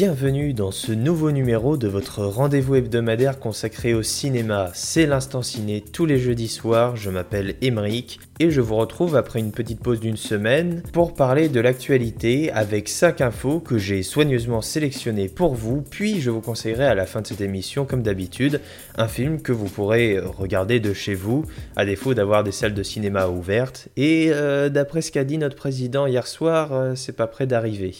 Bienvenue 0.00 0.54
dans 0.54 0.70
ce 0.70 0.92
nouveau 0.92 1.30
numéro 1.30 1.76
de 1.76 1.86
votre 1.86 2.24
rendez-vous 2.24 2.76
hebdomadaire 2.76 3.38
consacré 3.38 3.92
au 3.92 4.02
cinéma. 4.02 4.70
C'est 4.72 5.04
l'instant 5.04 5.42
ciné 5.42 5.82
tous 5.82 6.06
les 6.06 6.18
jeudis 6.18 6.48
soirs. 6.48 6.96
Je 6.96 7.10
m'appelle 7.10 7.56
Emeric 7.60 8.18
et 8.38 8.50
je 8.50 8.62
vous 8.62 8.76
retrouve 8.76 9.14
après 9.14 9.40
une 9.40 9.52
petite 9.52 9.82
pause 9.82 10.00
d'une 10.00 10.16
semaine 10.16 10.82
pour 10.94 11.12
parler 11.12 11.50
de 11.50 11.60
l'actualité 11.60 12.50
avec 12.50 12.88
5 12.88 13.20
infos 13.20 13.60
que 13.60 13.76
j'ai 13.76 14.02
soigneusement 14.02 14.62
sélectionnées 14.62 15.28
pour 15.28 15.54
vous. 15.54 15.82
Puis 15.82 16.22
je 16.22 16.30
vous 16.30 16.40
conseillerai 16.40 16.86
à 16.86 16.94
la 16.94 17.04
fin 17.04 17.20
de 17.20 17.26
cette 17.26 17.42
émission, 17.42 17.84
comme 17.84 18.02
d'habitude, 18.02 18.62
un 18.96 19.06
film 19.06 19.42
que 19.42 19.52
vous 19.52 19.68
pourrez 19.68 20.18
regarder 20.18 20.80
de 20.80 20.94
chez 20.94 21.12
vous 21.12 21.44
à 21.76 21.84
défaut 21.84 22.14
d'avoir 22.14 22.42
des 22.42 22.52
salles 22.52 22.72
de 22.72 22.82
cinéma 22.82 23.28
ouvertes. 23.28 23.88
Et 23.98 24.30
euh, 24.30 24.70
d'après 24.70 25.02
ce 25.02 25.12
qu'a 25.12 25.24
dit 25.24 25.36
notre 25.36 25.56
président 25.56 26.06
hier 26.06 26.26
soir, 26.26 26.72
euh, 26.72 26.94
c'est 26.94 27.12
pas 27.12 27.26
près 27.26 27.46
d'arriver. 27.46 27.92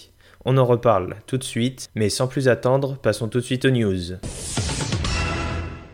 On 0.46 0.56
en 0.56 0.64
reparle 0.64 1.16
tout 1.26 1.36
de 1.36 1.44
suite, 1.44 1.90
mais 1.94 2.08
sans 2.08 2.26
plus 2.26 2.48
attendre, 2.48 2.96
passons 2.96 3.28
tout 3.28 3.40
de 3.40 3.44
suite 3.44 3.66
aux 3.66 3.70
news. 3.70 4.14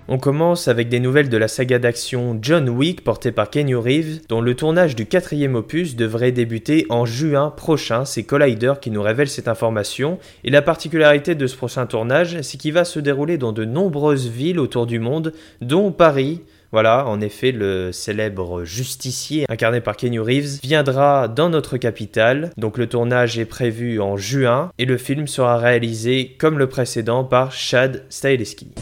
On 0.07 0.19
commence 0.19 0.69
avec 0.69 0.89
des 0.89 1.01
nouvelles 1.01 1.29
de 1.29 1.37
la 1.37 1.49
saga 1.49 1.81
d'action 1.81 2.39
John 2.41 2.69
Wick 2.69 3.03
portée 3.03 3.33
par 3.33 3.51
Kenny 3.51 3.75
Reeves, 3.75 4.21
dont 4.29 4.41
le 4.41 4.55
tournage 4.55 4.95
du 4.95 5.07
quatrième 5.07 5.57
opus 5.57 5.97
devrait 5.97 6.31
débuter 6.31 6.87
en 6.91 7.05
juin 7.07 7.51
prochain. 7.51 8.05
C'est 8.05 8.23
Collider 8.23 8.75
qui 8.81 8.93
nous 8.93 9.03
révèle 9.03 9.29
cette 9.29 9.49
information. 9.49 10.21
Et 10.45 10.51
la 10.51 10.63
particularité 10.63 11.35
de 11.35 11.47
ce 11.49 11.57
prochain 11.57 11.87
tournage, 11.87 12.41
c'est 12.43 12.57
qu'il 12.57 12.73
va 12.73 12.85
se 12.85 13.01
dérouler 13.01 13.37
dans 13.37 13.53
de 13.53 13.65
nombreuses 13.65 14.29
villes 14.29 14.61
autour 14.61 14.87
du 14.87 15.01
monde, 15.01 15.33
dont 15.61 15.91
Paris, 15.91 16.43
voilà, 16.77 17.07
en 17.07 17.23
effet, 17.23 17.53
le 17.53 17.91
célèbre 17.91 18.65
justicier 18.65 19.47
incarné 19.49 19.81
par 19.81 19.97
Kenny 19.97 20.19
Reeves 20.19 20.61
viendra 20.63 21.27
dans 21.27 21.49
notre 21.49 21.79
capitale. 21.79 22.51
Donc 22.59 22.77
le 22.77 22.87
tournage 22.87 23.39
est 23.39 23.47
prévu 23.47 23.99
en 23.99 24.19
juin 24.19 24.71
et 24.77 24.85
le 24.85 24.99
film 24.99 25.27
sera 25.27 25.57
réalisé 25.57 26.37
comme 26.39 26.59
le 26.59 26.69
précédent 26.69 27.25
par 27.25 27.51
Chad 27.51 28.05
Stahelski. 28.11 28.75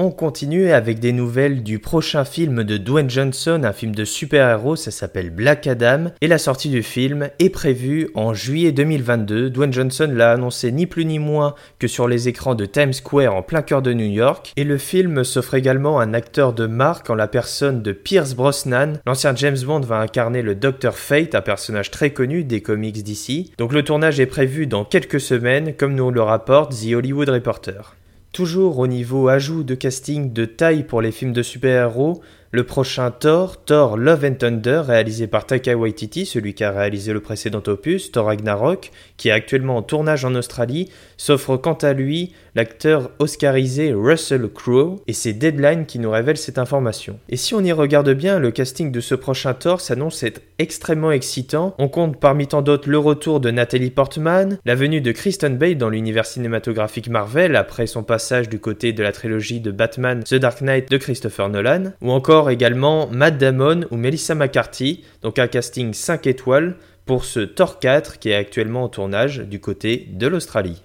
On 0.00 0.12
continue 0.12 0.70
avec 0.70 1.00
des 1.00 1.12
nouvelles 1.12 1.64
du 1.64 1.80
prochain 1.80 2.24
film 2.24 2.62
de 2.62 2.76
Dwayne 2.76 3.10
Johnson, 3.10 3.62
un 3.64 3.72
film 3.72 3.96
de 3.96 4.04
super-héros, 4.04 4.76
ça 4.76 4.92
s'appelle 4.92 5.30
Black 5.30 5.66
Adam, 5.66 6.12
et 6.20 6.28
la 6.28 6.38
sortie 6.38 6.68
du 6.68 6.84
film 6.84 7.30
est 7.40 7.50
prévue 7.50 8.08
en 8.14 8.32
juillet 8.32 8.70
2022. 8.70 9.50
Dwayne 9.50 9.72
Johnson 9.72 10.08
l'a 10.14 10.30
annoncé 10.30 10.70
ni 10.70 10.86
plus 10.86 11.04
ni 11.04 11.18
moins 11.18 11.56
que 11.80 11.88
sur 11.88 12.06
les 12.06 12.28
écrans 12.28 12.54
de 12.54 12.64
Times 12.64 12.92
Square 12.92 13.34
en 13.34 13.42
plein 13.42 13.60
cœur 13.60 13.82
de 13.82 13.92
New 13.92 14.06
York, 14.06 14.52
et 14.56 14.62
le 14.62 14.78
film 14.78 15.24
s'offre 15.24 15.54
également 15.54 15.98
un 15.98 16.14
acteur 16.14 16.52
de 16.52 16.66
marque 16.66 17.10
en 17.10 17.16
la 17.16 17.26
personne 17.26 17.82
de 17.82 17.90
Pierce 17.90 18.34
Brosnan. 18.34 19.00
L'ancien 19.04 19.34
James 19.34 19.58
Bond 19.66 19.80
va 19.80 19.98
incarner 19.98 20.42
le 20.42 20.54
Dr 20.54 20.94
Fate, 20.94 21.34
un 21.34 21.40
personnage 21.40 21.90
très 21.90 22.10
connu 22.10 22.44
des 22.44 22.60
comics 22.60 23.02
d'ici. 23.02 23.50
Donc 23.58 23.72
le 23.72 23.82
tournage 23.82 24.20
est 24.20 24.26
prévu 24.26 24.68
dans 24.68 24.84
quelques 24.84 25.20
semaines, 25.20 25.74
comme 25.74 25.96
nous 25.96 26.12
le 26.12 26.22
rapporte 26.22 26.70
The 26.70 26.94
Hollywood 26.94 27.30
Reporter. 27.30 27.96
Toujours 28.38 28.78
au 28.78 28.86
niveau 28.86 29.26
ajout 29.26 29.64
de 29.64 29.74
casting 29.74 30.32
de 30.32 30.44
taille 30.44 30.84
pour 30.84 31.02
les 31.02 31.10
films 31.10 31.32
de 31.32 31.42
super-héros, 31.42 32.22
le 32.50 32.64
prochain 32.64 33.10
Thor, 33.10 33.62
Thor 33.62 33.98
Love 33.98 34.24
and 34.24 34.34
Thunder, 34.34 34.82
réalisé 34.86 35.26
par 35.26 35.44
Taika 35.44 35.76
Waititi, 35.76 36.24
celui 36.24 36.54
qui 36.54 36.64
a 36.64 36.70
réalisé 36.70 37.12
le 37.12 37.20
précédent 37.20 37.62
opus, 37.66 38.10
Thor 38.10 38.26
Ragnarok, 38.26 38.90
qui 39.18 39.28
est 39.28 39.32
actuellement 39.32 39.76
en 39.76 39.82
tournage 39.82 40.24
en 40.24 40.34
Australie, 40.34 40.88
s'offre 41.18 41.58
quant 41.58 41.74
à 41.74 41.92
lui 41.92 42.32
l'acteur 42.54 43.10
oscarisé 43.18 43.92
Russell 43.92 44.48
Crowe, 44.48 45.02
et 45.06 45.12
c'est 45.12 45.34
Deadline 45.34 45.84
qui 45.84 45.98
nous 45.98 46.10
révèle 46.10 46.38
cette 46.38 46.58
information. 46.58 47.18
Et 47.28 47.36
si 47.36 47.54
on 47.54 47.60
y 47.60 47.72
regarde 47.72 48.10
bien, 48.14 48.38
le 48.38 48.50
casting 48.50 48.90
de 48.90 49.00
ce 49.00 49.14
prochain 49.14 49.52
Thor 49.52 49.80
s'annonce 49.80 50.22
être 50.22 50.40
extrêmement 50.58 51.12
excitant. 51.12 51.74
On 51.78 51.88
compte 51.88 52.18
parmi 52.18 52.46
tant 52.46 52.62
d'autres 52.62 52.88
le 52.88 52.98
retour 52.98 53.40
de 53.40 53.50
Natalie 53.50 53.90
Portman, 53.90 54.58
la 54.64 54.74
venue 54.74 55.00
de 55.00 55.12
Kristen 55.12 55.58
Bale 55.58 55.76
dans 55.76 55.90
l'univers 55.90 56.26
cinématographique 56.26 57.08
Marvel 57.08 57.56
après 57.56 57.86
son 57.86 58.02
passage 58.02 58.48
du 58.48 58.58
côté 58.58 58.92
de 58.92 59.02
la 59.02 59.12
trilogie 59.12 59.60
de 59.60 59.70
Batman 59.70 60.24
The 60.24 60.34
Dark 60.34 60.62
Knight 60.62 60.90
de 60.90 60.96
Christopher 60.96 61.48
Nolan, 61.50 61.92
ou 62.00 62.10
encore 62.10 62.37
également 62.46 63.08
Matt 63.08 63.38
Damon 63.38 63.80
ou 63.90 63.96
Melissa 63.96 64.34
McCarthy, 64.34 65.02
donc 65.22 65.38
un 65.38 65.48
casting 65.48 65.92
5 65.92 66.28
étoiles 66.28 66.76
pour 67.04 67.24
ce 67.24 67.40
Thor 67.40 67.80
4 67.80 68.18
qui 68.18 68.30
est 68.30 68.34
actuellement 68.34 68.84
en 68.84 68.88
tournage 68.88 69.38
du 69.38 69.60
côté 69.60 70.06
de 70.12 70.26
l'Australie. 70.28 70.82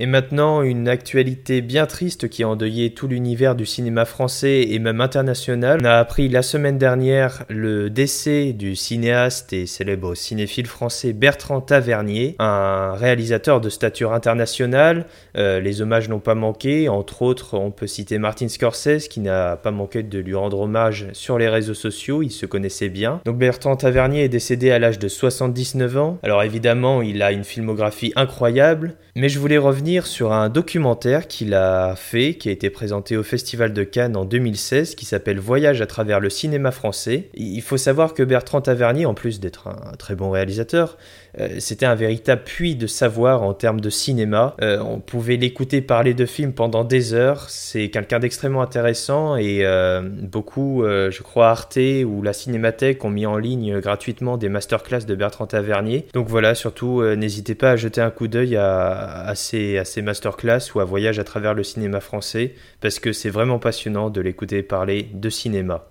Et 0.00 0.06
maintenant, 0.06 0.62
une 0.62 0.88
actualité 0.88 1.60
bien 1.60 1.86
triste 1.86 2.28
qui 2.28 2.42
a 2.42 2.48
endeuillé 2.48 2.94
tout 2.94 3.06
l'univers 3.06 3.54
du 3.54 3.64
cinéma 3.64 4.04
français 4.04 4.66
et 4.68 4.80
même 4.80 5.00
international. 5.00 5.78
On 5.82 5.84
a 5.84 5.98
appris 5.98 6.28
la 6.28 6.42
semaine 6.42 6.78
dernière 6.78 7.44
le 7.48 7.90
décès 7.90 8.52
du 8.52 8.74
cinéaste 8.74 9.52
et 9.52 9.66
célèbre 9.66 10.16
cinéphile 10.16 10.66
français 10.66 11.12
Bertrand 11.12 11.60
Tavernier, 11.60 12.34
un 12.40 12.94
réalisateur 12.94 13.60
de 13.60 13.68
stature 13.68 14.12
internationale. 14.12 15.06
Euh, 15.36 15.60
les 15.60 15.80
hommages 15.80 16.08
n'ont 16.08 16.18
pas 16.18 16.34
manqué. 16.34 16.88
Entre 16.88 17.22
autres, 17.22 17.56
on 17.56 17.70
peut 17.70 17.86
citer 17.86 18.18
Martin 18.18 18.48
Scorsese 18.48 19.06
qui 19.08 19.20
n'a 19.20 19.56
pas 19.56 19.70
manqué 19.70 20.02
de 20.02 20.18
lui 20.18 20.34
rendre 20.34 20.58
hommage 20.58 21.06
sur 21.12 21.38
les 21.38 21.48
réseaux 21.48 21.74
sociaux. 21.74 22.22
Il 22.22 22.32
se 22.32 22.46
connaissait 22.46 22.88
bien. 22.88 23.20
Donc 23.24 23.38
Bertrand 23.38 23.76
Tavernier 23.76 24.24
est 24.24 24.28
décédé 24.28 24.72
à 24.72 24.80
l'âge 24.80 24.98
de 24.98 25.06
79 25.06 25.96
ans. 25.98 26.18
Alors 26.24 26.42
évidemment, 26.42 27.00
il 27.00 27.22
a 27.22 27.30
une 27.30 27.44
filmographie 27.44 28.12
incroyable, 28.16 28.96
mais 29.14 29.28
je 29.28 29.38
voulais 29.38 29.58
revenir 29.58 29.83
sur 29.84 30.32
un 30.32 30.48
documentaire 30.48 31.28
qu'il 31.28 31.52
a 31.52 31.94
fait, 31.94 32.34
qui 32.34 32.48
a 32.48 32.52
été 32.52 32.70
présenté 32.70 33.18
au 33.18 33.22
Festival 33.22 33.74
de 33.74 33.84
Cannes 33.84 34.16
en 34.16 34.24
2016, 34.24 34.94
qui 34.94 35.04
s'appelle 35.04 35.38
Voyage 35.38 35.82
à 35.82 35.86
travers 35.86 36.20
le 36.20 36.30
cinéma 36.30 36.70
français. 36.70 37.28
Il 37.34 37.60
faut 37.60 37.76
savoir 37.76 38.14
que 38.14 38.22
Bertrand 38.22 38.62
Tavernier, 38.62 39.04
en 39.04 39.12
plus 39.12 39.40
d'être 39.40 39.68
un 39.68 39.94
très 39.98 40.14
bon 40.14 40.30
réalisateur, 40.30 40.96
euh, 41.40 41.56
c'était 41.58 41.86
un 41.86 41.94
véritable 41.94 42.42
puits 42.44 42.76
de 42.76 42.86
savoir 42.86 43.42
en 43.42 43.54
termes 43.54 43.80
de 43.80 43.90
cinéma. 43.90 44.54
Euh, 44.62 44.78
on 44.80 45.00
pouvait 45.00 45.36
l'écouter 45.36 45.80
parler 45.80 46.14
de 46.14 46.26
films 46.26 46.52
pendant 46.52 46.84
des 46.84 47.14
heures. 47.14 47.50
C'est 47.50 47.90
quelqu'un 47.90 48.18
d'extrêmement 48.18 48.62
intéressant 48.62 49.36
et 49.36 49.64
euh, 49.64 50.02
beaucoup, 50.02 50.82
je 50.84 51.22
crois, 51.22 51.48
Arte 51.48 51.78
ou 52.06 52.22
la 52.22 52.32
Cinémathèque 52.32 53.04
ont 53.04 53.10
mis 53.10 53.26
en 53.26 53.36
ligne 53.36 53.80
gratuitement 53.80 54.36
des 54.36 54.48
masterclass 54.48 55.04
de 55.06 55.14
Bertrand 55.14 55.46
Tavernier. 55.46 56.06
Donc 56.12 56.28
voilà, 56.28 56.54
surtout, 56.54 57.02
n'hésitez 57.16 57.54
pas 57.54 57.72
à 57.72 57.76
jeter 57.76 58.00
un 58.00 58.10
coup 58.10 58.28
d'œil 58.28 58.56
à, 58.56 59.32
ces, 59.34 59.78
à 59.78 59.84
ces 59.84 60.02
masterclass 60.02 60.74
ou 60.74 60.80
à 60.80 60.84
Voyage 60.84 61.18
à 61.18 61.24
travers 61.24 61.54
le 61.54 61.62
cinéma 61.62 62.00
français 62.00 62.54
parce 62.80 62.98
que 62.98 63.12
c'est 63.12 63.30
vraiment 63.30 63.58
passionnant 63.58 64.10
de 64.10 64.20
l'écouter 64.20 64.62
parler 64.62 65.08
de 65.12 65.30
cinéma. 65.30 65.86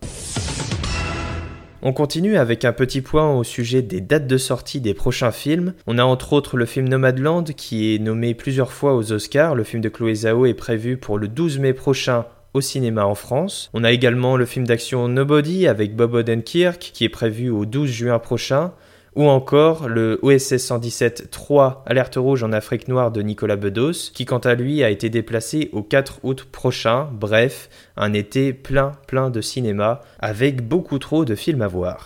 On 1.86 1.92
continue 1.92 2.38
avec 2.38 2.64
un 2.64 2.72
petit 2.72 3.02
point 3.02 3.36
au 3.36 3.44
sujet 3.44 3.82
des 3.82 4.00
dates 4.00 4.26
de 4.26 4.38
sortie 4.38 4.80
des 4.80 4.94
prochains 4.94 5.34
films. 5.34 5.74
On 5.86 5.98
a 5.98 6.06
entre 6.06 6.32
autres 6.32 6.56
le 6.56 6.66
film 6.66 6.88
Nomadland 6.88 7.44
qui 7.44 7.94
est 7.94 8.00
nommé 8.00 8.34
plusieurs 8.36 8.72
fois 8.72 8.96
aux 8.96 9.12
Oscars. 9.12 9.54
Le 9.54 9.66
film 9.66 9.82
de 9.82 9.90
Chloé 9.90 10.16
Zhao 10.16 10.46
est 10.46 10.54
prévu 10.54 10.96
pour 10.96 11.18
le 11.18 11.28
12 11.28 11.60
mai 11.60 11.74
prochain 11.74 12.26
au 12.54 12.62
cinéma 12.62 13.06
en 13.06 13.16
France. 13.16 13.70
On 13.74 13.84
a 13.84 13.92
également 13.92 14.38
le 14.38 14.46
film 14.46 14.66
d'action 14.66 15.10
Nobody 15.10 15.68
avec 15.68 15.94
Bob 15.94 16.14
Odenkirk 16.14 16.80
qui 16.80 17.04
est 17.04 17.10
prévu 17.10 17.50
au 17.50 17.66
12 17.66 17.90
juin 17.90 18.20
prochain 18.20 18.72
ou 19.16 19.28
encore 19.28 19.88
le 19.88 20.20
OSS 20.22 20.58
117 20.58 21.30
3 21.32 21.84
Alerte 21.86 22.16
rouge 22.16 22.44
en 22.44 22.52
Afrique 22.52 22.88
noire 22.88 23.12
de 23.12 23.22
Nicolas 23.22 23.56
Bedos, 23.56 24.12
qui 24.14 24.26
quant 24.26 24.40
à 24.40 24.56
lui 24.56 24.84
a 24.84 24.90
été 24.90 25.10
déplacé 25.10 25.70
au 25.72 25.84
4 25.84 26.20
août 26.24 26.48
prochain. 26.52 27.10
Bref, 27.12 27.70
un 27.98 28.14
été 28.14 28.54
plein 28.54 28.94
plein 29.08 29.30
de 29.30 29.42
cinéma, 29.42 30.02
avec 30.20 30.68
beaucoup 30.68 31.00
trop 31.00 31.26
de 31.26 31.36
films 31.36 31.62
à 31.62 31.68
voir. 31.68 32.06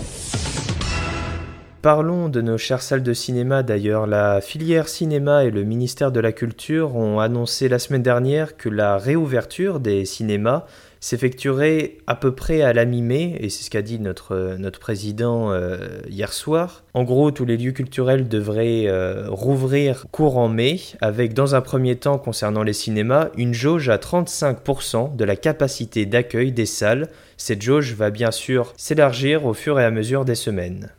Parlons 1.81 2.27
de 2.27 2.41
nos 2.41 2.57
chères 2.57 2.81
salles 2.81 3.03
de 3.03 3.13
cinéma 3.13 3.63
d'ailleurs. 3.63 4.07
La 4.07 4.41
filière 4.41 4.89
cinéma 4.89 5.45
et 5.45 5.51
le 5.51 5.63
ministère 5.63 6.11
de 6.11 6.19
la 6.19 6.31
Culture 6.31 6.95
ont 6.95 7.19
annoncé 7.19 7.69
la 7.69 7.79
semaine 7.79 8.01
dernière 8.01 8.57
que 8.57 8.67
la 8.67 8.97
réouverture 8.97 9.79
des 9.79 10.03
cinémas 10.03 10.65
s'effectuerait 10.99 11.97
à 12.07 12.15
peu 12.15 12.33
près 12.33 12.61
à 12.61 12.73
la 12.73 12.85
mi-mai, 12.85 13.37
et 13.39 13.49
c'est 13.49 13.63
ce 13.63 13.69
qu'a 13.69 13.81
dit 13.81 13.99
notre, 13.99 14.55
notre 14.57 14.79
président 14.79 15.51
euh, 15.51 15.77
hier 16.09 16.33
soir. 16.33 16.83
En 16.93 17.03
gros, 17.03 17.31
tous 17.31 17.45
les 17.45 17.57
lieux 17.57 17.71
culturels 17.71 18.27
devraient 18.27 18.87
euh, 18.87 19.27
rouvrir 19.29 20.05
courant 20.11 20.49
mai, 20.49 20.79
avec 21.01 21.33
dans 21.33 21.55
un 21.55 21.61
premier 21.61 21.95
temps, 21.95 22.17
concernant 22.17 22.63
les 22.63 22.73
cinémas, 22.73 23.29
une 23.37 23.53
jauge 23.53 23.89
à 23.89 23.97
35% 23.97 25.15
de 25.15 25.23
la 25.23 25.35
capacité 25.35 26.05
d'accueil 26.05 26.51
des 26.51 26.65
salles. 26.65 27.09
Cette 27.37 27.61
jauge 27.61 27.93
va 27.93 28.09
bien 28.09 28.31
sûr 28.31 28.73
s'élargir 28.77 29.45
au 29.45 29.53
fur 29.53 29.79
et 29.79 29.85
à 29.85 29.91
mesure 29.91 30.25
des 30.25 30.35
semaines. 30.35 30.91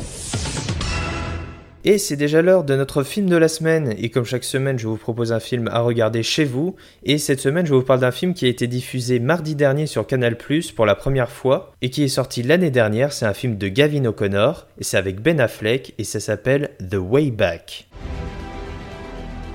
Et 1.91 1.97
c'est 1.97 2.17
déjà 2.17 2.43
l'heure 2.43 2.65
de 2.65 2.77
notre 2.77 3.03
film 3.03 3.31
de 3.31 3.37
la 3.37 3.49
semaine. 3.49 3.95
Et 3.97 4.11
comme 4.11 4.27
chaque 4.27 4.45
semaine, 4.45 4.79
je 4.79 4.87
vous 4.87 4.99
propose 4.99 5.33
un 5.33 5.41
film 5.41 5.69
à 5.69 5.81
regarder 5.81 6.23
chez 6.23 6.45
vous. 6.45 6.77
Et 7.03 7.17
cette 7.17 7.41
semaine, 7.41 7.65
je 7.65 7.73
vous 7.73 7.81
parle 7.81 8.01
d'un 8.01 8.11
film 8.11 8.35
qui 8.35 8.45
a 8.45 8.49
été 8.49 8.67
diffusé 8.67 9.21
mardi 9.21 9.55
dernier 9.55 9.87
sur 9.87 10.07
Canal 10.07 10.37
Plus 10.37 10.71
pour 10.71 10.85
la 10.85 10.95
première 10.95 11.31
fois 11.31 11.73
et 11.81 11.89
qui 11.89 12.03
est 12.03 12.09
sorti 12.09 12.43
l'année 12.43 12.71
dernière. 12.71 13.15
C'est 13.15 13.25
un 13.25 13.33
film 13.33 13.57
de 13.57 13.69
Gavin 13.69 14.05
O'Connor 14.05 14.67
et 14.79 14.85
c'est 14.85 14.99
avec 14.99 15.23
Ben 15.23 15.41
Affleck 15.41 15.95
et 15.97 16.05
ça 16.05 16.21
s'appelle 16.21 16.73
The 16.79 16.97
Way 16.97 17.31
Back. 17.31 17.89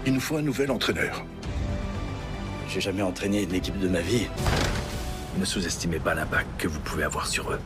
Il 0.08 0.14
nous 0.14 0.20
faut 0.20 0.38
un 0.38 0.42
nouvel 0.42 0.72
entraîneur. 0.72 1.24
J'ai 2.68 2.82
jamais 2.82 3.04
entraîné 3.04 3.44
une 3.44 3.54
équipe 3.54 3.78
de 3.78 3.88
ma 3.88 4.02
vie. 4.02 4.26
Ne 5.38 5.46
sous-estimez 5.46 6.00
pas 6.00 6.16
l'impact 6.16 6.48
que 6.58 6.68
vous 6.68 6.80
pouvez 6.80 7.04
avoir 7.04 7.28
sur 7.28 7.52
eux. 7.52 7.60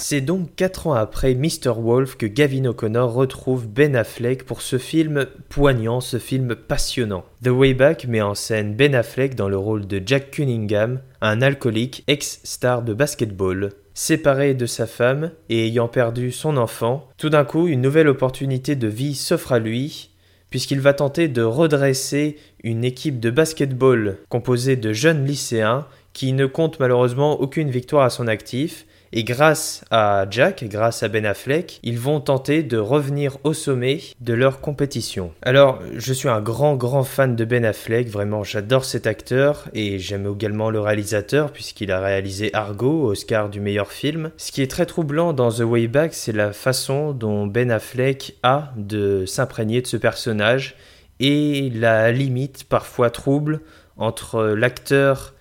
C'est 0.00 0.20
donc 0.20 0.54
4 0.54 0.86
ans 0.86 0.92
après 0.94 1.34
Mr. 1.34 1.72
Wolf 1.76 2.16
que 2.16 2.24
Gavin 2.24 2.66
O'Connor 2.66 3.12
retrouve 3.12 3.66
Ben 3.66 3.96
Affleck 3.96 4.44
pour 4.44 4.62
ce 4.62 4.78
film 4.78 5.26
poignant, 5.48 6.00
ce 6.00 6.18
film 6.18 6.54
passionnant. 6.54 7.24
The 7.42 7.48
Way 7.48 7.74
Back 7.74 8.06
met 8.06 8.22
en 8.22 8.36
scène 8.36 8.74
Ben 8.74 8.94
Affleck 8.94 9.34
dans 9.34 9.48
le 9.48 9.58
rôle 9.58 9.88
de 9.88 10.00
Jack 10.06 10.30
Cunningham, 10.30 11.00
un 11.20 11.42
alcoolique 11.42 12.04
ex-star 12.06 12.82
de 12.82 12.94
basketball. 12.94 13.70
Séparé 13.92 14.54
de 14.54 14.66
sa 14.66 14.86
femme 14.86 15.32
et 15.50 15.66
ayant 15.66 15.88
perdu 15.88 16.30
son 16.30 16.56
enfant, 16.56 17.08
tout 17.18 17.28
d'un 17.28 17.44
coup 17.44 17.66
une 17.66 17.82
nouvelle 17.82 18.08
opportunité 18.08 18.76
de 18.76 18.88
vie 18.88 19.16
s'offre 19.16 19.52
à 19.52 19.58
lui, 19.58 20.10
puisqu'il 20.48 20.80
va 20.80 20.94
tenter 20.94 21.26
de 21.26 21.42
redresser 21.42 22.36
une 22.62 22.84
équipe 22.84 23.18
de 23.18 23.30
basketball 23.30 24.18
composée 24.28 24.76
de 24.76 24.92
jeunes 24.92 25.26
lycéens 25.26 25.86
qui 26.12 26.32
ne 26.32 26.46
comptent 26.46 26.78
malheureusement 26.78 27.40
aucune 27.40 27.68
victoire 27.68 28.04
à 28.04 28.10
son 28.10 28.28
actif, 28.28 28.86
et 29.12 29.24
grâce 29.24 29.84
à 29.90 30.26
Jack, 30.30 30.64
grâce 30.68 31.02
à 31.02 31.08
Ben 31.08 31.24
Affleck, 31.24 31.80
ils 31.82 31.98
vont 31.98 32.20
tenter 32.20 32.62
de 32.62 32.76
revenir 32.76 33.38
au 33.44 33.52
sommet 33.52 34.00
de 34.20 34.34
leur 34.34 34.60
compétition. 34.60 35.32
Alors, 35.42 35.80
je 35.96 36.12
suis 36.12 36.28
un 36.28 36.40
grand, 36.40 36.76
grand 36.76 37.04
fan 37.04 37.34
de 37.34 37.44
Ben 37.44 37.64
Affleck, 37.64 38.08
vraiment 38.08 38.44
j'adore 38.44 38.84
cet 38.84 39.06
acteur, 39.06 39.68
et 39.72 39.98
j'aime 39.98 40.30
également 40.30 40.70
le 40.70 40.80
réalisateur, 40.80 41.52
puisqu'il 41.52 41.90
a 41.90 42.00
réalisé 42.00 42.50
Argo, 42.52 43.06
Oscar 43.10 43.48
du 43.48 43.60
meilleur 43.60 43.92
film. 43.92 44.30
Ce 44.36 44.52
qui 44.52 44.62
est 44.62 44.70
très 44.70 44.86
troublant 44.86 45.32
dans 45.32 45.50
The 45.50 45.60
Way 45.60 45.88
Back, 45.88 46.14
c'est 46.14 46.32
la 46.32 46.52
façon 46.52 47.12
dont 47.12 47.46
Ben 47.46 47.70
Affleck 47.70 48.36
a 48.42 48.72
de 48.76 49.24
s'imprégner 49.26 49.82
de 49.82 49.86
ce 49.86 49.96
personnage, 49.96 50.76
et 51.20 51.70
la 51.70 52.12
limite 52.12 52.64
parfois 52.64 53.10
trouble 53.10 53.60
entre 53.96 54.44
l'acteur 54.44 55.34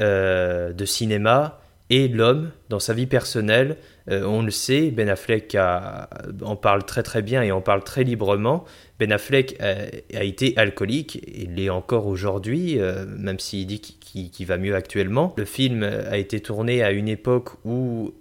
euh, 0.00 0.72
de 0.72 0.84
cinéma 0.84 1.60
et 1.94 2.08
l'homme 2.08 2.50
dans 2.70 2.80
sa 2.80 2.92
vie 2.92 3.06
personnelle. 3.06 3.76
Euh, 4.10 4.24
on 4.24 4.42
le 4.42 4.50
sait, 4.50 4.90
Ben 4.90 5.08
Affleck 5.08 5.56
en 5.56 6.56
parle 6.56 6.84
très 6.84 7.04
très 7.04 7.22
bien 7.22 7.40
et 7.42 7.52
en 7.52 7.60
parle 7.60 7.84
très 7.84 8.02
librement. 8.02 8.64
Ben 8.98 9.12
Affleck 9.12 9.56
a, 9.60 10.24
été 10.24 10.56
alcoolique, 10.56 11.22
il 11.32 11.54
l'est 11.54 11.70
encore 11.70 12.08
aujourd'hui, 12.08 12.80
euh, 12.80 13.06
même 13.06 13.38
s'il 13.38 13.68
dit 13.68 13.80
qu'il 13.80 14.46
va 14.46 14.58
mieux 14.58 14.74
actuellement. 14.74 15.34
Le 15.36 15.44
film 15.44 15.84
a 15.84 16.18
été 16.18 16.40
tourné 16.40 16.82
à 16.82 16.90
une 16.90 17.08
époque 17.08 17.50
où 17.64 18.12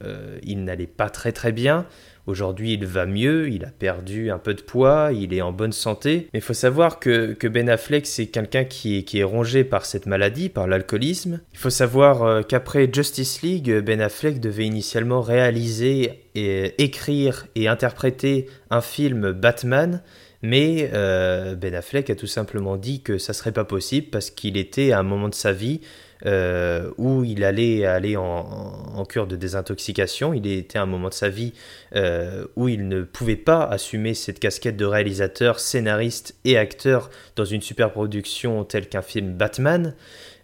il 0.43 0.63
n'allait 0.63 0.87
pas 0.87 1.09
très 1.09 1.31
très 1.31 1.51
bien. 1.51 1.85
Aujourd'hui, 2.25 2.73
il 2.73 2.85
va 2.85 3.05
mieux, 3.05 3.49
il 3.49 3.65
a 3.65 3.69
perdu 3.69 4.31
un 4.31 4.37
peu 4.37 4.53
de 4.53 4.61
poids, 4.61 5.11
il 5.11 5.33
est 5.33 5.41
en 5.41 5.51
bonne 5.51 5.73
santé. 5.73 6.29
Mais 6.31 6.39
il 6.39 6.41
faut 6.41 6.53
savoir 6.53 6.99
que, 6.99 7.35
Ben 7.49 7.69
Affleck, 7.69 8.07
c'est 8.07 8.27
quelqu'un 8.27 8.63
qui 8.63 9.05
est, 9.13 9.23
rongé 9.23 9.65
par 9.65 9.85
cette 9.85 10.05
maladie, 10.05 10.47
par 10.47 10.67
l'alcoolisme. 10.67 11.41
Il 11.51 11.59
faut 11.59 11.69
savoir 11.69 12.23
euh, 12.23 12.41
qu'après 12.41 12.89
Justice 12.91 13.41
League, 13.41 13.69
Ben 13.79 13.99
Affleck 13.99 14.39
devait 14.39 14.65
initialement 14.65 15.21
réaliser, 15.21 16.23
et, 16.35 16.81
écrire 16.81 17.47
et 17.55 17.67
interpréter 17.67 18.47
un 18.69 18.81
film 18.81 19.33
Batman. 19.33 20.01
Mais 20.41 20.91
euh, 20.93 21.55
Ben 21.55 21.75
Affleck 21.75 22.09
a 22.09 22.15
tout 22.15 22.27
simplement 22.27 22.77
dit 22.77 23.01
que 23.01 23.17
ça 23.17 23.33
serait 23.33 23.51
pas 23.51 23.65
possible 23.65 24.07
parce 24.11 24.29
qu'il 24.29 24.57
était 24.57 24.91
à 24.91 24.99
un 24.99 25.03
moment 25.03 25.29
de 25.29 25.35
sa 25.35 25.51
vie 25.51 25.81
euh, 26.25 26.89
où 26.97 27.25
il 27.25 27.43
allait 27.43 27.85
aller 27.85 28.15
en, 28.15 29.05
cure 29.09 29.27
de 29.27 29.35
désintoxication. 29.35 30.33
Il 30.33 30.47
était 30.47 30.77
à 30.77 30.83
un 30.83 30.85
moment 30.85 31.09
de 31.09 31.13
sa 31.13 31.27
vie 31.27 31.53
euh, 31.95 32.45
où 32.55 32.69
il 32.69 32.87
ne 32.87 33.03
pouvait 33.03 33.35
pas 33.35 33.63
assumer 33.63 34.13
cette 34.13 34.39
casquette 34.39 34.77
de 34.77 34.85
réalisateur, 34.85 35.59
scénariste 35.59 36.35
et 36.45 36.57
acteur 36.57 37.09
dans 37.35 37.43
une 37.43 37.61
super 37.61 37.91
production 37.91 38.63
telle 38.63 38.87
qu'un 38.87 39.01
film 39.01 39.33
Batman. 39.33 39.95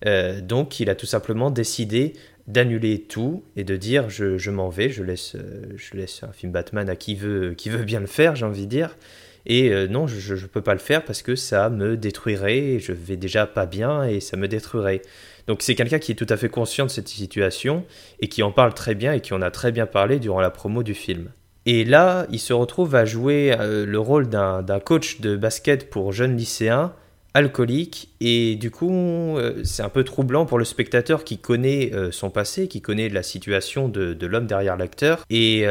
Euh, 0.06 0.42
donc 0.42 0.82
il 0.82 0.90
a 0.90 0.96
tout 0.96 1.06
simplement 1.06 1.52
décidé 1.52 2.14
d'annuler 2.48 3.02
tout 3.02 3.44
et 3.56 3.64
de 3.64 3.78
dire 3.78 4.10
je, 4.10 4.50
m'en 4.50 4.68
vais, 4.68 4.90
je 4.90 5.04
laisse, 5.04 5.38
je 5.78 5.96
laisse 5.96 6.24
un 6.24 6.34
film 6.34 6.52
Batman 6.52 6.90
à 6.90 6.98
qui 6.98 7.16
veut, 7.16 7.54
qui 7.54 7.70
veut 7.70 7.84
bien 7.84 8.02
le 8.02 8.08
faire, 8.08 8.36
j'ai 8.36 8.46
envie 8.46 8.66
de 8.66 8.72
dire. 8.72 8.98
Et 9.46 9.88
non, 9.88 10.06
je 10.06 10.36
ne 10.36 10.48
peux 10.48 10.62
pas 10.62 10.74
le 10.74 10.80
faire 10.80 11.04
parce 11.04 11.22
que 11.22 11.36
ça 11.36 11.70
me 11.70 11.98
détruirait, 11.98 12.78
je 12.80 12.92
vais 12.92 13.18
déjà 13.18 13.48
pas 13.48 13.66
bien 13.66 14.04
et 14.04 14.20
ça 14.20 14.38
me 14.38 14.48
détruirait. 14.48 15.02
Donc 15.48 15.64
c'est 15.64 15.74
quelqu'un 15.74 15.98
qui 15.98 16.12
est 16.12 16.16
tout 16.16 16.28
à 16.30 16.38
fait 16.38 16.50
conscient 16.50 16.86
de 16.86 16.92
cette 16.92 17.08
situation 17.08 17.84
et 18.20 18.28
qui 18.28 18.44
en 18.44 18.52
parle 18.52 18.74
très 18.76 18.94
bien 18.94 19.14
et 19.14 19.20
qui 19.20 19.34
en 19.34 19.42
a 19.42 19.50
très 19.50 19.72
bien 19.72 19.88
parlé 19.88 20.20
durant 20.20 20.42
la 20.42 20.52
promo 20.52 20.84
du 20.84 20.94
film. 20.94 21.32
Et 21.66 21.86
là, 21.86 22.28
il 22.32 22.40
se 22.40 22.54
retrouve 22.54 22.96
à 22.96 23.06
jouer 23.06 23.56
euh, 23.60 23.86
le 23.86 24.00
rôle 24.00 24.30
d'un 24.30 24.80
coach 24.80 25.22
de 25.22 25.36
basket 25.36 25.90
pour 25.90 26.12
jeunes 26.12 26.38
lycéens 26.38 26.94
alcooliques 27.34 28.10
et 28.22 28.56
du 28.56 28.72
coup 28.72 28.92
euh, 28.92 29.62
c'est 29.64 29.84
un 29.84 29.90
peu 29.90 30.04
troublant 30.04 30.46
pour 30.46 30.58
le 30.58 30.66
spectateur 30.66 31.24
qui 31.24 31.38
connaît 31.38 31.92
euh, 31.94 32.12
son 32.12 32.30
passé, 32.30 32.68
qui 32.68 32.82
connaît 32.82 33.10
la 33.10 33.24
situation 33.24 33.88
de, 33.88 34.26
l'homme 34.26 34.48
derrière 34.48 34.78
l'acteur 34.78 35.26
et, 35.30 35.66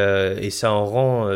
ça 0.50 0.72
en 0.72 0.84
rend, 0.87 1.31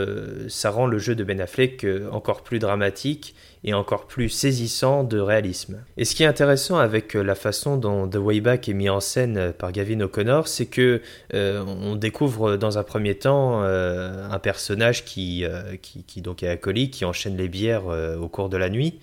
ça 0.48 0.70
rend 0.70 0.86
le 0.86 0.98
jeu 0.98 1.14
de 1.14 1.22
Ben 1.22 1.40
Affleck 1.40 1.86
encore 2.10 2.42
plus 2.42 2.58
dramatique 2.58 3.34
et 3.64 3.74
encore 3.74 4.06
plus 4.06 4.28
saisissant 4.28 5.04
de 5.04 5.18
réalisme. 5.18 5.78
Et 5.96 6.04
ce 6.04 6.14
qui 6.14 6.24
est 6.24 6.26
intéressant 6.26 6.78
avec 6.78 7.14
euh, 7.14 7.22
la 7.22 7.34
façon 7.34 7.76
dont 7.76 8.08
The 8.08 8.16
Way 8.16 8.40
Back 8.40 8.68
est 8.68 8.72
mis 8.72 8.88
en 8.88 9.00
scène 9.00 9.36
euh, 9.36 9.52
par 9.52 9.70
Gavin 9.70 10.00
O'Connor, 10.00 10.48
c'est 10.48 10.66
que 10.66 11.00
euh, 11.34 11.62
on 11.64 11.94
découvre 11.94 12.56
dans 12.56 12.78
un 12.78 12.82
premier 12.82 13.14
temps 13.14 13.62
un 13.62 14.38
personnage 14.38 15.04
qui, 15.04 15.44
qui, 15.80 16.22
donc 16.22 16.42
est 16.42 16.48
alcoolique, 16.48 16.92
qui 16.92 17.04
enchaîne 17.04 17.36
les 17.36 17.48
bières 17.48 17.86
au 17.86 18.28
cours 18.28 18.48
de 18.48 18.56
la 18.56 18.68
nuit. 18.68 18.98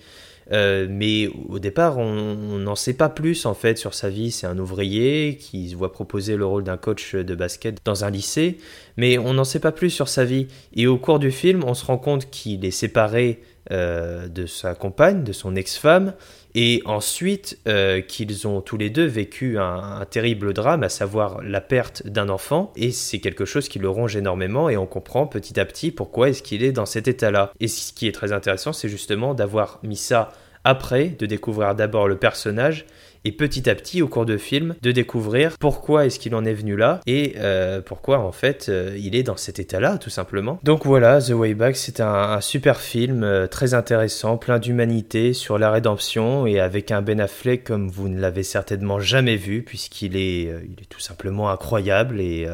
Mais 0.51 1.30
au 1.48 1.60
départ, 1.60 1.98
on 1.98 2.57
n'en 2.60 2.75
sait 2.75 2.94
pas 2.94 3.10
plus 3.10 3.46
en 3.46 3.54
fait 3.54 3.78
sur 3.78 3.94
sa 3.94 4.10
vie. 4.10 4.31
C'est 4.31 4.48
un 4.48 4.57
ouvrier 4.57 5.38
qui 5.38 5.69
se 5.69 5.75
voit 5.75 5.92
proposer 5.92 6.36
le 6.36 6.46
rôle 6.46 6.63
d'un 6.63 6.78
coach 6.78 7.16
de 7.16 7.36
basket 7.36 7.78
dans 7.86 8.04
un 8.04 8.10
lycée, 8.10 8.57
mais 8.98 9.18
on 9.18 9.34
n'en 9.34 9.44
sait 9.44 9.60
pas 9.60 9.72
plus 9.72 9.90
sur 9.90 10.07
sa 10.07 10.25
vie. 10.25 10.48
Et 10.74 10.88
au 10.88 10.98
cours 10.98 11.19
du 11.19 11.31
film, 11.31 11.63
on 11.66 11.74
se 11.74 11.86
rend 11.86 11.98
compte 11.98 12.30
qu'il 12.30 12.66
est 12.66 12.72
séparé 12.72 13.42
euh, 13.71 14.27
de 14.27 14.45
sa 14.45 14.74
compagne, 14.75 15.24
de 15.24 15.31
son 15.31 15.56
ex-femme, 15.56 16.13
et 16.56 16.81
ensuite 16.86 17.60
euh, 17.68 18.01
qu'ils 18.01 18.48
ont 18.48 18.62
tous 18.62 18.77
les 18.77 18.89
deux 18.89 19.06
vécu 19.06 19.60
un, 19.60 20.06
terrible 20.10 20.54
drame, 20.54 20.83
à 20.83 20.89
savoir 20.89 21.42
la 21.44 21.62
perte 21.62 22.07
d'un 22.07 22.30
enfant, 22.30 22.74
et 22.75 22.92
c'est 22.92 23.19
quelque 23.19 23.45
chose 23.45 23.69
qui 23.69 23.78
le 23.78 23.90
ronge 23.90 24.16
énormément, 24.16 24.69
et 24.69 24.78
on 24.78 24.88
comprend 24.88 25.28
petit 25.28 25.59
à 25.59 25.66
petit 25.66 25.92
pourquoi 25.92 26.30
est-ce 26.30 26.42
qu'il 26.42 26.64
est 26.64 26.71
dans 26.71 26.88
cet 26.88 27.07
état-là. 27.07 27.52
Et 27.59 27.68
ce 27.68 27.94
qui 27.94 28.07
est 28.07 28.11
très 28.11 28.33
intéressant, 28.33 28.73
c'est 28.73 28.90
justement 28.90 29.33
d'avoir 29.33 29.80
mis 29.83 29.95
ça 29.97 30.31
après, 30.64 31.09
de 31.09 31.26
découvrir 31.26 31.76
d'abord 31.76 32.07
le 32.07 32.18
personnage, 32.18 32.85
et 33.26 33.31
petit 33.31 33.69
à 33.69 33.76
petit 33.76 34.02
au 34.02 34.07
cours 34.07 34.26
de 34.26 34.38
film 34.38 34.76
de 34.81 34.92
découvrir 34.92 35.57
pourquoi 35.59 36.06
est-ce 36.06 36.19
qu'il 36.19 36.35
en 36.35 36.45
est 36.45 36.54
venu 36.54 36.76
là 36.76 37.02
et 37.06 37.35
euh, 37.38 37.81
pourquoi 37.81 38.19
en 38.19 38.31
fait 38.31 38.68
euh, 38.69 38.95
il 38.97 39.16
est 39.16 39.23
dans 39.23 39.38
cet 39.38 39.59
état-là 39.59 39.97
tout 39.97 40.09
simplement. 40.09 40.59
Donc 40.64 40.85
voilà, 40.85 41.21
The 41.21 41.31
Way 41.31 41.54
Back 41.54 41.76
c'est 41.76 41.99
un, 41.99 42.40
super 42.42 42.80
film 42.80 43.23
euh, 43.23 43.47
très 43.47 43.73
intéressant, 43.73 44.38
plein 44.38 44.59
d'humanité 44.59 45.33
sur 45.33 45.57
la 45.57 45.71
rédemption 45.71 46.47
et 46.47 46.59
avec 46.59 46.92
un 46.92 47.02
Ben 47.02 47.19
Affleck 47.19 47.64
comme 47.64 47.90
vous 47.90 48.09
ne 48.09 48.19
l'avez 48.19 48.44
certainement 48.44 48.99
jamais 48.99 49.35
vu 49.35 49.64
puisqu'il 49.64 50.16
est, 50.16 50.44
est 50.44 50.90
tout 50.90 50.99
simplement 50.99 51.49
incroyable 51.49 52.21
et 52.21 52.47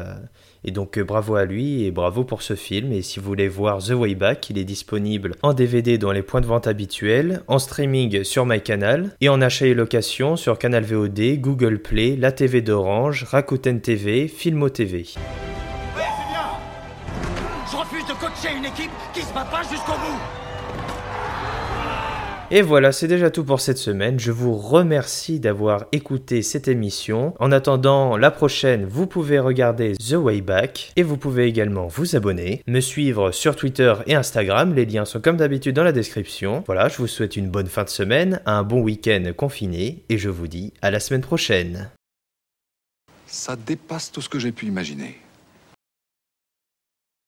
et 0.66 0.72
donc 0.72 0.98
euh, 0.98 1.04
bravo 1.04 1.36
à 1.36 1.44
lui 1.44 1.84
et 1.84 1.90
bravo 1.90 2.24
pour 2.24 2.42
ce 2.42 2.54
film. 2.54 2.92
Et 2.92 3.00
si 3.00 3.20
vous 3.20 3.26
voulez 3.26 3.48
voir 3.48 3.78
The 3.78 3.90
Way 3.90 4.14
Back, 4.16 4.50
il 4.50 4.58
est 4.58 4.64
disponible 4.64 5.34
en 5.42 5.54
DVD 5.54 5.96
dans 5.96 6.12
les 6.12 6.22
points 6.22 6.40
de 6.40 6.46
vente 6.46 6.66
habituels, 6.66 7.42
en 7.46 7.58
streaming 7.58 8.24
sur 8.24 8.44
MyCanal 8.44 9.12
et 9.20 9.28
en 9.28 9.40
achat 9.40 9.66
et 9.66 9.74
location 9.74 10.36
sur 10.36 10.58
Canal 10.58 10.84
VOD, 10.84 11.40
Google 11.40 11.78
Play, 11.78 12.16
la 12.16 12.32
TV 12.32 12.60
d'Orange, 12.60 13.24
Rakuten 13.24 13.80
TV, 13.80 14.28
Filmo 14.28 14.68
TV. 14.68 15.06
Je 17.70 17.76
refuse 17.76 18.04
de 18.06 18.12
coacher 18.12 18.56
une 18.56 18.64
équipe 18.64 18.90
qui 19.14 19.22
se 19.22 19.32
bat 19.32 19.44
pas 19.44 19.62
jusqu'au 19.62 19.92
bout 19.92 20.45
et 22.50 22.62
voilà, 22.62 22.92
c'est 22.92 23.08
déjà 23.08 23.30
tout 23.30 23.44
pour 23.44 23.60
cette 23.60 23.78
semaine. 23.78 24.20
Je 24.20 24.30
vous 24.30 24.54
remercie 24.54 25.40
d'avoir 25.40 25.86
écouté 25.90 26.42
cette 26.42 26.68
émission. 26.68 27.34
En 27.40 27.50
attendant 27.50 28.16
la 28.16 28.30
prochaine, 28.30 28.84
vous 28.84 29.08
pouvez 29.08 29.40
regarder 29.40 29.96
The 29.96 30.12
Way 30.12 30.42
Back 30.42 30.92
et 30.94 31.02
vous 31.02 31.16
pouvez 31.16 31.46
également 31.46 31.88
vous 31.88 32.14
abonner, 32.14 32.62
me 32.68 32.80
suivre 32.80 33.32
sur 33.32 33.56
Twitter 33.56 33.92
et 34.06 34.14
Instagram. 34.14 34.74
Les 34.74 34.86
liens 34.86 35.04
sont 35.04 35.20
comme 35.20 35.36
d'habitude 35.36 35.74
dans 35.74 35.82
la 35.82 35.92
description. 35.92 36.62
Voilà, 36.66 36.88
je 36.88 36.98
vous 36.98 37.08
souhaite 37.08 37.36
une 37.36 37.50
bonne 37.50 37.66
fin 37.66 37.82
de 37.82 37.88
semaine, 37.88 38.40
un 38.46 38.62
bon 38.62 38.80
week-end 38.80 39.32
confiné 39.36 40.04
et 40.08 40.16
je 40.16 40.28
vous 40.28 40.46
dis 40.46 40.72
à 40.82 40.92
la 40.92 41.00
semaine 41.00 41.22
prochaine. 41.22 41.90
Ça 43.26 43.56
dépasse 43.56 44.12
tout 44.12 44.22
ce 44.22 44.28
que 44.28 44.38
j'ai 44.38 44.52
pu 44.52 44.66
imaginer. 44.66 45.18